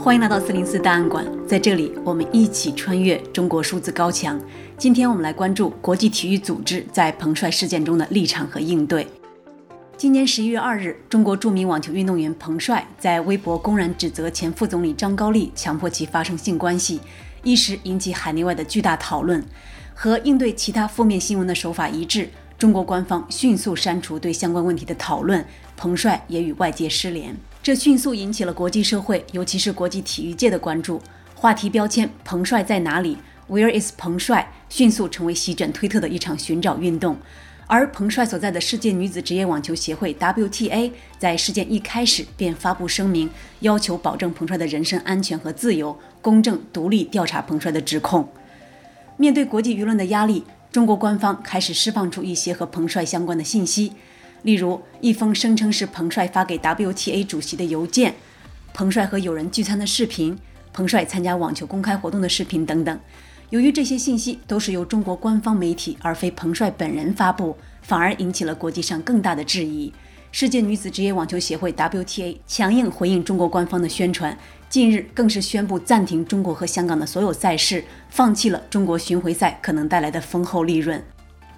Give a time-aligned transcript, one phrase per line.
[0.00, 4.40] 欢迎来到四零四档案馆，在这里我们一起穿越中国数字高墙。
[4.78, 9.06] 今天我们来关注国际体育组织在彭帅事件中的立场和应对。
[9.96, 17.00] 今年十一月二日，中国著名网球运动员彭帅在微博公然指责前副总理张高丽强迫其发生性关系，
[17.42, 19.44] 一时引起海内外的巨大讨论。
[19.94, 25.44] 和应对其他负面新闻的手法一致，中国官方迅速删除对相关问题的讨论，
[25.76, 27.36] 彭帅也与外界失联。
[27.62, 31.02] 这迅速引起了国际社会，尤其是国际体育界的关注。
[31.34, 37.16] 话题标签“彭帅在哪里 ”（Where is 彭帅）迅速成为席卷推特的一场寻找运动。
[37.66, 43.28] 而彭帅所在的世界女子职业网球协会 （WTA） 在事件一开始便发布声明，
[43.60, 48.26] 要求保证彭帅的人身安全和自由，公正独立调查彭帅的指控。
[49.18, 53.92] 面对国际舆论的压力，中国官方开始释放出一些和彭帅相关的信息。
[54.42, 58.14] 例如，一封声称是彭帅发给 WTA 主席的邮件，
[58.72, 60.38] 彭帅和友人聚餐的视频，
[60.72, 63.00] 彭帅参加网球公开活动的视频等等。
[63.50, 69.92] 由于这些信息都是由中国官方媒体而非彭帅本人发布，反而引起了国际上更大的质疑。
[70.30, 74.36] 世界女子职业网球协会 WTA 强硬回应中国官方的宣传，
[74.68, 81.02] 近日更是宣布暂停中国和香港的所有赛事，放弃了中国巡回赛可能带来的丰厚利润。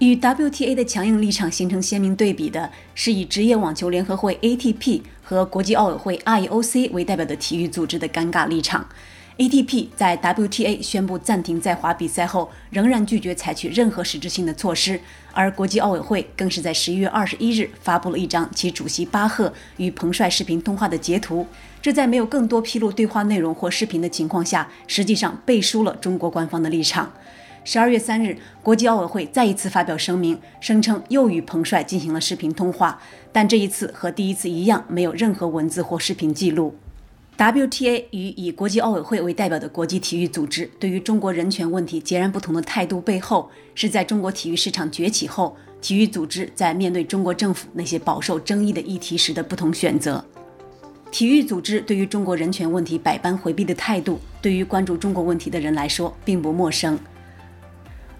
[0.00, 8.88] 与 WTA 的强硬立场形成鲜明对比的是，以职业网球联合会 ATP 和国际奥委会 IOC 为代表的体育组织的尴尬立场。
[9.36, 14.98] ATP 在 WTA 宣布暂停在华比赛后，仍然拒绝采取任何实质性的措施，
[15.32, 21.46] 而国际奥委会更是在十一月二十一日发布了一张其主席巴赫与彭帅视频通话的截图。
[21.82, 27.12] 这在没有更多披露对话内容或视频的情况下，实际上背书了中国官方的立场。
[27.62, 33.00] 十二月三日，国际奥委会再一次发表声明，声称又与彭帅进行了视频通话，
[33.32, 36.74] 但这一次和第一次一样，没有任何文字或视频记录。
[37.36, 50.24] WTA 与以国际奥委会为代表的国际体育组织对于中国人权问题截然不同的态度背后，是在中国体育市场崛起后，体育组织在面对中国政府那些饱受争议的议题时的不同选择。
[51.10, 56.98] 体育组织对于中国人权问题百般回避的态度，对于关注中国问题的人来说并不陌生。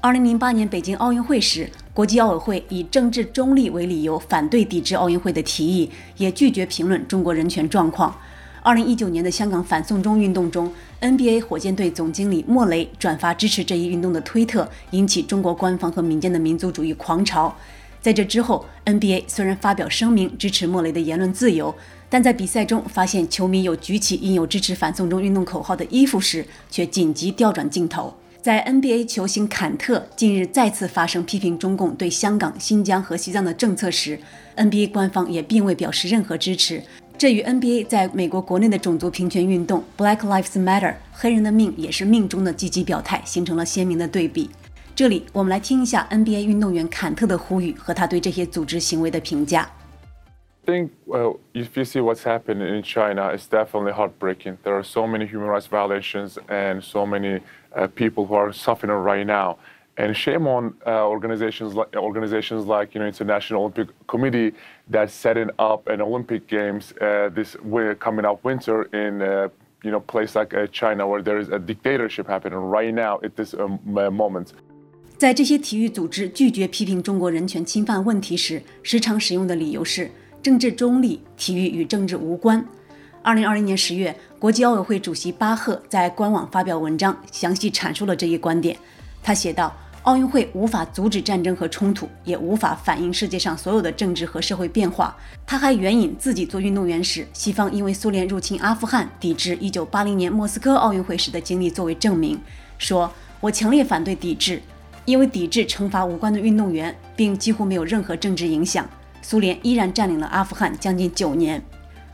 [0.00, 8.16] 二零零八年北京奥运会时，国际奥委会以政治中立为理由反对抵制奥运会的提议，也拒绝评论中国人权状况。
[8.62, 17.56] 二零一九年的香港反送中运动中，NBA 火箭队总经理莫雷转发支持这一运动的推特，引起中国官方和民间的民族主义狂潮。
[18.00, 21.74] 在这之后，NBA 虽然发表声明支持莫雷的言论自由，
[22.08, 28.14] 但在比赛中发现球迷有举起印有支持反送中运动口号的衣服时，却紧急调转镜头。
[28.48, 34.18] 在 NBA 球星坎特近日再次发声批评中共对香港、新疆和西藏的政策时
[34.56, 36.82] ，NBA 官方也并未表示任何支持。
[37.18, 44.48] 这与 NBA 在美国国内的种族平权运动 Black Lives Matter（ 黑人的命也是命）中的积极表态形成了鲜明的对比。
[44.96, 49.68] 这里我们来听一下 NBA 运动员坎特的呼吁和他对这些组织行为的评价。
[50.67, 54.59] I think, well, if you see what's happened in China, it's definitely heartbreaking.
[54.63, 57.41] There are so many human rights violations and so many
[57.75, 59.57] Uh, people who are suffering right now.
[59.97, 64.53] And shame on uh, organizations like organizations like you know International Olympic Committee
[64.93, 67.57] that's setting up an Olympic Games uh, this
[67.97, 69.49] coming up winter in uh,
[69.81, 73.35] you know place like uh, China where there is a dictatorship happening right now at
[73.35, 73.79] this um,
[74.21, 74.53] moment.
[75.17, 80.07] 在这些体育组织拒绝批评中国人权侵犯问题时，时常使用的理由是
[80.48, 82.64] 政治中立，体育与政治无关。
[83.20, 88.74] 二零二零年十月，国际奥委会主席巴赫在官网发表文章，详细阐述了这一观点。
[89.22, 95.14] 他写道：“奥运会无法阻止战争和冲突，也无法反映世界上所有的政治和社会变化。”
[95.46, 102.40] 他还援引自己做运动员时，西方因为苏联入侵阿富汗、抵制一九八零年莫斯科奥运会时的经历作为证明，
[102.78, 104.62] 说：“我强烈反对抵制，
[105.04, 108.88] 因为抵制惩罚无关的运动员，并几乎没有任何政治影响。
[109.22, 111.62] 苏联依然占领了阿富汗将近九年。”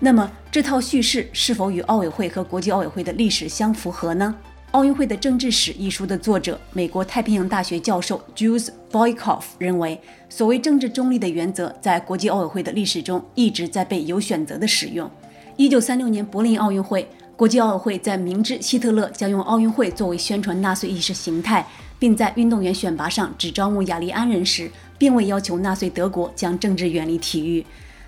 [0.00, 4.34] 那么这套叙事是否与奥委会和国际奥委会的历史相符合呢？
[4.72, 15.10] 《奥运会的政治史》一书的作者、美国太平洋大学教授 Jules Boykoff 认为，所谓政治中立的原则在国际奥委会的历史中一直在被有选择的使用。
[15.56, 21.66] 一九三六年柏林奥运会，国际奥委会在明知希特勒将用奥运会作为宣传纳粹意识形态，
[21.98, 27.64] 并在运动员选拔上只招募雅利安人时，并未要求纳粹德国将政治远离体育。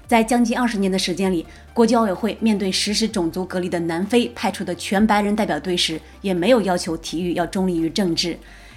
[0.07, 8.37] 在将近二十年的时间里，国际奥委会面对实施种族隔离的南非派出的全白人代表队时，也没有要求体育要中立于政治。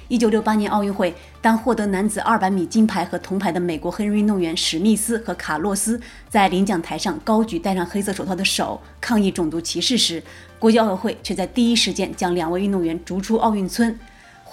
[0.09, 1.11] 一九六八年奥运会，
[1.41, 5.99] 当获得男子二百米金牌和铜牌的美国黑人运动员史密斯和卡洛斯
[6.29, 10.21] 在领奖台上高举戴上黑色手套的手，抗议种族歧视时，
[10.59, 13.97] 国际奥委会却在第一时间将两位运动员逐出奥运村。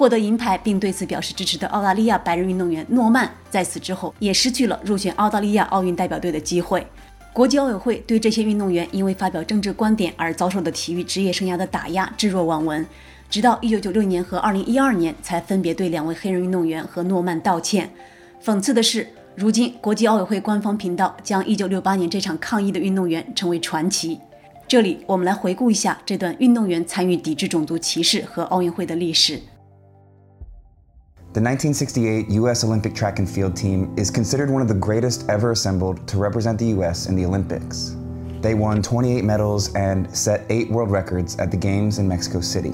[0.00, 6.86] 获得银牌并对此表示支持的澳大利亚白人运动员诺曼，在此之后也失去了入选澳大利亚奥运代表队的机会。
[7.34, 12.86] 国际奥委会对这些运动员因为发表政治观点而遭受的体育职业生涯的打压置若罔闻。
[13.28, 17.90] 直到1996年和2012年，才分别对两位黑人运动员和诺曼道歉。
[18.42, 19.06] 讽刺的是，
[19.36, 24.18] 如今国际奥委会官方频道将1968年这场抗议的运动员称为传奇。
[24.66, 29.38] 这里，我们来回顾一下这段运动员参与抵制种族歧视和奥运会的历史。
[31.32, 32.64] The 1968 U.S.
[32.64, 36.58] Olympic track and field team is considered one of the greatest ever assembled to represent
[36.58, 37.06] the U.S.
[37.06, 37.94] in the Olympics.
[38.40, 42.72] They won 28 medals and set eight world records at the Games in Mexico City.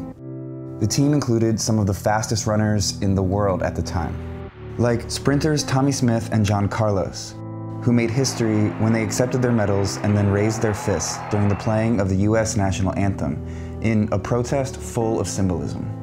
[0.81, 5.11] The team included some of the fastest runners in the world at the time, like
[5.11, 7.35] sprinters Tommy Smith and John Carlos,
[7.83, 11.57] who made history when they accepted their medals and then raised their fists during the
[11.57, 13.47] playing of the US national anthem
[13.83, 15.96] in a protest full of symbolism.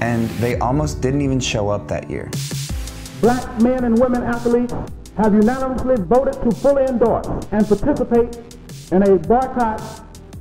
[0.00, 2.30] And they almost didn't even show up that year.
[3.20, 4.74] Black men and women athletes
[5.16, 8.36] have unanimously voted to fully endorse and participate
[8.92, 9.80] in a boycott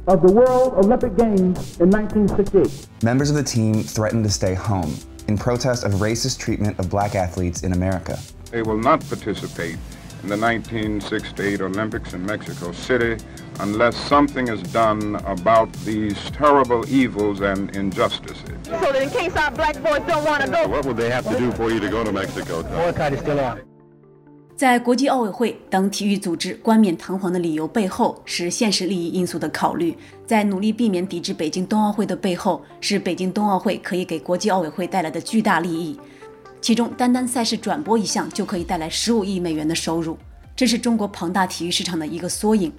[0.08, 2.88] of the World Olympic Games in 1968.
[3.04, 4.94] Members of the team threatened to stay home
[5.28, 8.20] in protest of racist treatment of black athletes in America.
[8.52, 9.78] They will not participate
[10.24, 13.18] in the 1968 Olympics in Mexico City
[13.60, 18.58] unless something is done about these terrible evils and injustices.
[18.64, 20.68] So that in case our black boys don't want to go.
[20.68, 22.64] What would they have to do for you to go to Mexico?
[22.64, 23.60] Boycott is still on.
[24.56, 29.94] 在国际奥委会等体育组织冠冕堂皇的理由背后，是现实利益因素的考虑；
[30.26, 36.00] 在努力避免抵制北京冬奥会的背后，是北京冬奥会可以给国际奥委会带来的巨大利益。
[36.63, 40.18] 其中，单单赛事转播一项就可以带来十五亿美元的收入，
[40.56, 42.71] 这是中国庞大体育市场的一个缩影。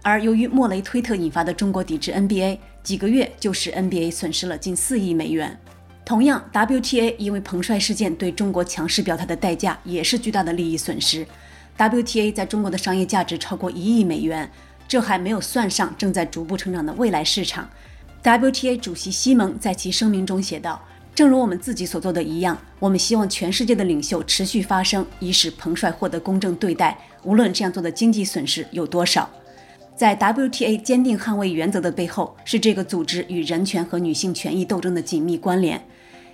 [0.00, 5.58] 而由于莫雷推特引发的中国抵制 NBA，几个月就使 NBA 损失了近四亿美元。
[6.04, 11.26] 同样，WTA 因为彭帅事件对中国强势表态的代价也是巨大的利益损失。
[11.76, 14.48] WTA 在中国的商业价值超过一亿美元，
[14.86, 17.68] 这还没有算上正在逐步成长的未来市场。
[18.22, 20.80] WTA 主席西蒙在其声明中写道
[21.14, 29.28] ：“正如我们自己所做的一样，我们希望全世界的领袖持续发声，以使彭帅获得公正对待，无论这样做的经济损失有多少。”
[29.94, 35.80] 在 WTA 坚定捍卫原则的背后，是这个组织与人权和女性权益斗争的紧密关联。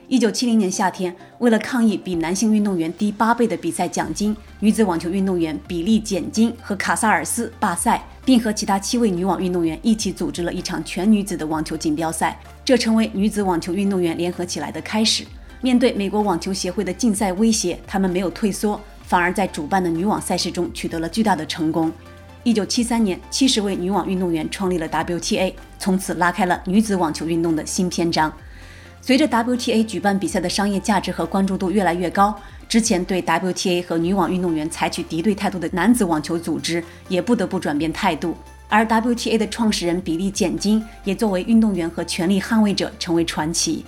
[0.09, 15.27] 一九七零年夏天，为了抗议比男性运动员低八倍的比赛奖金，女子网球运动员比利简金和卡萨尔斯罢赛，并和其他七位女网运动员一起组织了一场全女子的网球锦标赛，这成为女子网球运动员联合起来的开始。
[15.61, 21.93] 面对美国网球协会的禁赛威胁，他们没有退缩，反而在主办的女网赛事中取得了巨大的成功。
[22.45, 28.33] 一九七三年，七十位女网运动员创立了 WTA，从此拉开了女子网球运动的新篇章。
[29.01, 38.37] 随着 WTA 举办比赛的商业价值和关注度越来越高，之前对 WTA 和女网运动员采取敌对态度的男子网球组织也不得不转变态度。
[38.69, 43.83] 而 WTA 的创始人比利简金也作为运动员和权利捍卫者成为传奇。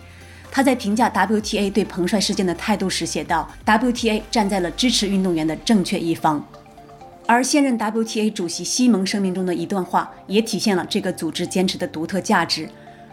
[0.51, 6.43] 他在评价 WTA 对彭帅事件的态度时写道：“WTA 站在了支持运动员的正确一方。”
[7.27, 12.69] 而现任 WTA 主席西蒙声明中的一段话，也体现了这个组织坚持的独特价值。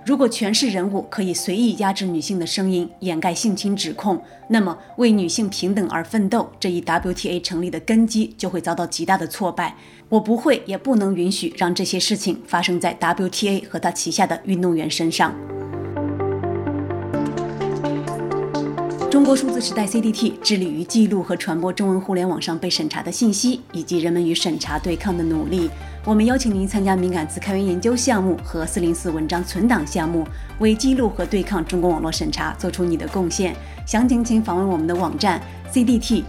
[0.08, 4.18] 如果权势人物可以随意压制女性的声音，掩盖性侵指控，
[4.48, 9.76] 那么为女性平等而奋斗这一 WTA 成立的根基就会遭到极大的挫败。
[10.08, 15.36] 我不会也不能允许让这些事情发生在 WTA 和他旗下的运动员身上。
[19.18, 25.72] 中国数字时代 CDT 致力于记录和传播中文互联网上被审查的信息，以及人们与审查对抗的努力。
[26.06, 30.24] 我们邀请您参加敏感词开源研究项目和四零四文章存档项目，
[30.60, 33.56] 为记录和对抗中国网络审查做出你的贡献。
[33.88, 35.42] 详情请访问我们的网站
[35.74, 36.22] cdt.media。